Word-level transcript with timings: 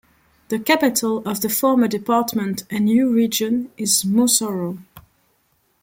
The 0.47 0.57
capital 0.57 1.19
of 1.29 1.41
the 1.41 1.47
former 1.49 1.87
department 1.87 2.63
and 2.71 2.85
new 2.85 3.11
region 3.13 3.71
is 3.77 4.01
Moussoro. 4.03 4.79